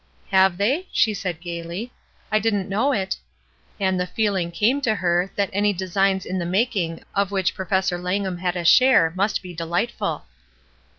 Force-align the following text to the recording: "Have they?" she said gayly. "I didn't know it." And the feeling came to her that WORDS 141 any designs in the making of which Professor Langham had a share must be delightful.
"Have 0.31 0.57
they?" 0.57 0.87
she 0.91 1.13
said 1.13 1.41
gayly. 1.41 1.91
"I 2.31 2.39
didn't 2.39 2.67
know 2.67 2.91
it." 2.91 3.17
And 3.79 3.99
the 3.99 4.07
feeling 4.07 4.49
came 4.49 4.81
to 4.81 4.95
her 4.95 5.29
that 5.35 5.49
WORDS 5.53 5.53
141 5.55 5.63
any 5.63 5.73
designs 5.73 6.25
in 6.25 6.39
the 6.39 6.45
making 6.51 7.03
of 7.13 7.29
which 7.29 7.53
Professor 7.53 7.99
Langham 7.99 8.39
had 8.39 8.55
a 8.55 8.65
share 8.65 9.13
must 9.15 9.43
be 9.43 9.53
delightful. 9.53 10.25